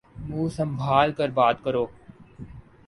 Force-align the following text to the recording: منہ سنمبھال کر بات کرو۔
منہ 0.27 0.47
سنمبھال 0.55 1.11
کر 1.11 1.29
بات 1.29 1.63
کرو۔ 1.63 1.85